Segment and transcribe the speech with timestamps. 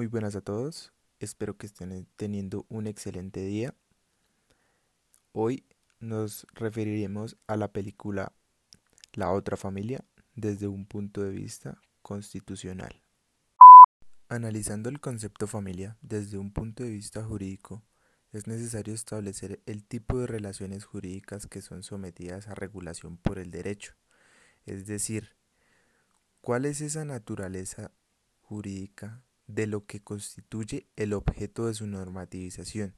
[0.00, 3.74] Muy buenas a todos, espero que estén teniendo un excelente día.
[5.32, 5.66] Hoy
[5.98, 8.32] nos referiremos a la película
[9.12, 10.02] La otra familia
[10.34, 13.02] desde un punto de vista constitucional.
[14.30, 17.82] Analizando el concepto familia desde un punto de vista jurídico,
[18.32, 23.50] es necesario establecer el tipo de relaciones jurídicas que son sometidas a regulación por el
[23.50, 23.92] derecho,
[24.64, 25.36] es decir,
[26.40, 27.92] cuál es esa naturaleza
[28.40, 29.22] jurídica
[29.54, 32.94] de lo que constituye el objeto de su normativización.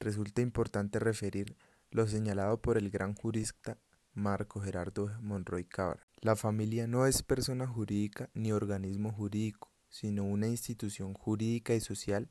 [0.00, 1.56] Resulta importante referir
[1.90, 3.78] lo señalado por el gran jurista
[4.12, 6.06] Marco Gerardo Monroy Cabra.
[6.20, 12.28] La familia no es persona jurídica ni organismo jurídico, sino una institución jurídica y social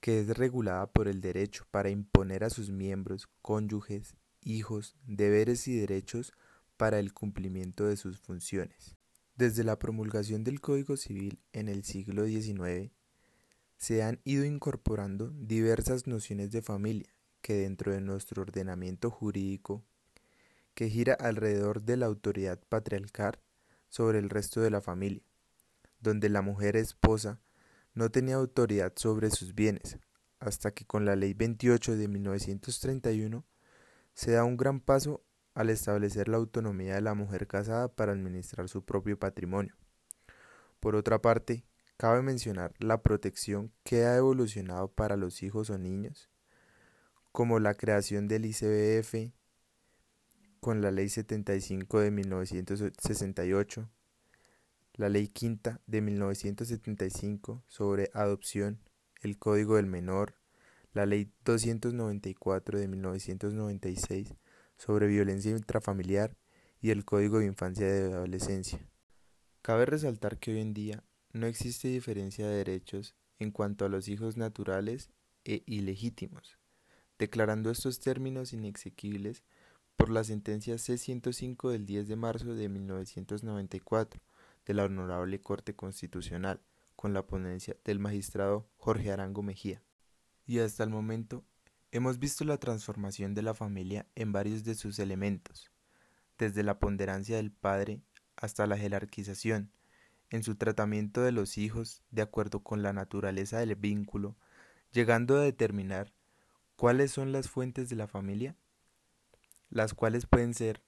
[0.00, 5.76] que es regulada por el derecho para imponer a sus miembros, cónyuges, hijos, deberes y
[5.76, 6.32] derechos
[6.76, 8.97] para el cumplimiento de sus funciones.
[9.38, 12.90] Desde la promulgación del Código Civil en el siglo XIX,
[13.76, 17.08] se han ido incorporando diversas nociones de familia
[17.40, 19.84] que dentro de nuestro ordenamiento jurídico,
[20.74, 23.38] que gira alrededor de la autoridad patriarcal
[23.88, 25.22] sobre el resto de la familia,
[26.00, 27.40] donde la mujer esposa
[27.94, 29.98] no tenía autoridad sobre sus bienes,
[30.40, 33.44] hasta que con la Ley 28 de 1931
[34.14, 35.22] se da un gran paso
[35.58, 39.74] al establecer la autonomía de la mujer casada para administrar su propio patrimonio.
[40.78, 41.64] Por otra parte,
[41.96, 46.30] cabe mencionar la protección que ha evolucionado para los hijos o niños,
[47.32, 49.32] como la creación del ICBF
[50.60, 53.90] con la Ley 75 de 1968,
[54.94, 58.78] la Ley Quinta de 1975 sobre adopción,
[59.22, 60.36] el Código del Menor,
[60.92, 64.36] la Ley 294 de 1996
[64.78, 66.36] sobre violencia intrafamiliar
[66.80, 68.80] y el Código de Infancia y de Adolescencia.
[69.60, 74.08] Cabe resaltar que hoy en día no existe diferencia de derechos en cuanto a los
[74.08, 75.10] hijos naturales
[75.44, 76.58] e ilegítimos,
[77.18, 79.44] declarando estos términos inexequibles
[79.96, 84.20] por la sentencia C-105 del 10 de marzo de 1994
[84.64, 86.60] de la Honorable Corte Constitucional,
[86.94, 89.82] con la ponencia del magistrado Jorge Arango Mejía.
[90.46, 91.44] Y hasta el momento
[91.90, 95.70] Hemos visto la transformación de la familia en varios de sus elementos,
[96.36, 98.02] desde la ponderancia del padre
[98.36, 99.72] hasta la jerarquización,
[100.28, 104.36] en su tratamiento de los hijos de acuerdo con la naturaleza del vínculo,
[104.92, 106.12] llegando a determinar
[106.76, 108.54] cuáles son las fuentes de la familia,
[109.70, 110.82] las cuales pueden ser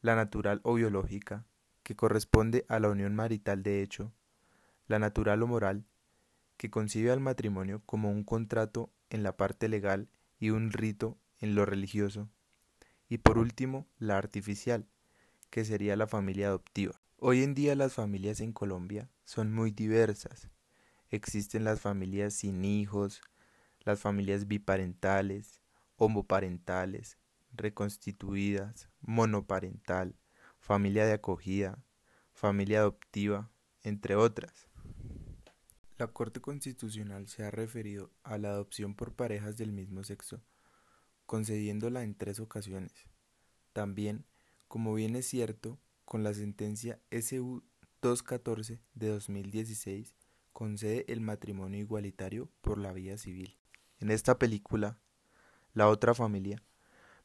[0.00, 1.44] la natural o biológica,
[1.82, 4.12] que corresponde a la unión marital de hecho,
[4.86, 5.84] la natural o moral,
[6.56, 11.54] que concibe al matrimonio como un contrato en la parte legal y un rito en
[11.54, 12.28] lo religioso.
[13.08, 14.86] Y por último, la artificial,
[15.50, 17.00] que sería la familia adoptiva.
[17.18, 20.48] Hoy en día las familias en Colombia son muy diversas.
[21.10, 23.22] Existen las familias sin hijos,
[23.80, 25.60] las familias biparentales,
[25.96, 27.18] homoparentales,
[27.52, 30.16] reconstituidas, monoparental,
[30.58, 31.78] familia de acogida,
[32.32, 33.50] familia adoptiva,
[33.82, 34.68] entre otras.
[35.96, 40.42] La Corte Constitucional se ha referido a la adopción por parejas del mismo sexo,
[41.24, 42.92] concediéndola en tres ocasiones.
[43.72, 44.26] También,
[44.66, 47.62] como bien es cierto, con la sentencia SU
[48.02, 50.16] 214 de 2016,
[50.52, 53.56] concede el matrimonio igualitario por la vía civil.
[54.00, 54.98] En esta película,
[55.74, 56.60] La otra familia,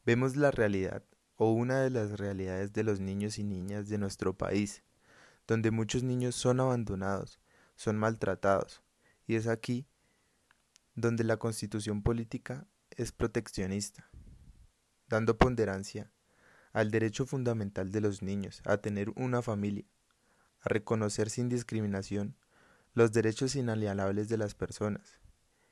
[0.06, 1.04] vemos la realidad
[1.38, 4.84] o una de las realidades de los niños y niñas de nuestro país,
[5.48, 7.40] donde muchos niños son abandonados,
[7.80, 8.84] son maltratados,
[9.26, 9.88] y es aquí
[10.96, 14.10] donde la constitución política es proteccionista,
[15.08, 16.12] dando ponderancia
[16.74, 19.86] al derecho fundamental de los niños a tener una familia,
[20.60, 22.36] a reconocer sin discriminación
[22.96, 25.18] los derechos inalienables de las personas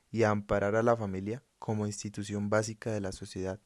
[0.10, 3.60] y a amparar a la familia como institución básica de la sociedad.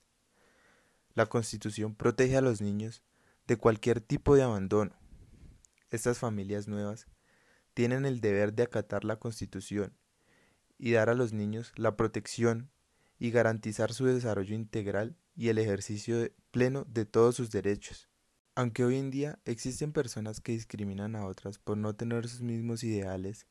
[1.13, 3.03] La Constitución protege a los niños
[3.46, 4.95] de cualquier tipo de abandono.
[5.92, 7.06] Estas familias nuevas
[7.73, 9.94] tienen el deber de acatar la Constitución
[10.77, 12.69] y dar a los niños la protección
[13.19, 18.09] y garantizar su desarrollo integral y el ejercicio pleno de todos sus derechos.
[18.56, 22.83] Aunque hoy en día existen personas que discriminan a otras por no tener sus mismos
[22.83, 23.47] ideales,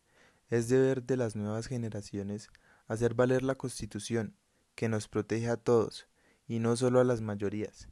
[0.49, 2.49] es deber de las nuevas generaciones
[2.88, 4.34] hacer valer la Constitución,
[4.75, 6.08] que nos protege a todos,
[6.49, 7.88] y no solo a las mayorías,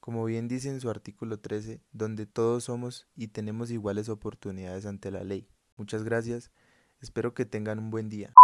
[0.00, 5.10] como bien dice en su artículo 13, donde todos somos y tenemos iguales oportunidades ante
[5.10, 5.48] la ley.
[5.78, 6.50] Muchas gracias,
[7.00, 8.34] espero que tengan un buen día.